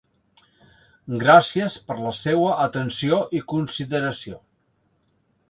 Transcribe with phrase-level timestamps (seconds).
[1.23, 4.43] Gràcies per la seua atenció i consideració.